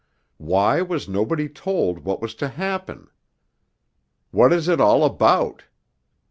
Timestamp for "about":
5.05-5.65